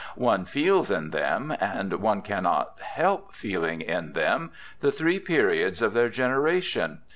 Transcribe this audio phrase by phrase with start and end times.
[0.15, 5.93] One feels in them, and one cannot help feeling in them, the three periods of
[5.93, 7.01] their generation.